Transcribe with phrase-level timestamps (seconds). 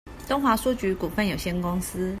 [0.25, 2.09] 東華書局股份有限公司